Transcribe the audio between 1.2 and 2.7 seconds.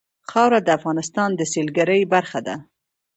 د سیلګرۍ برخه ده.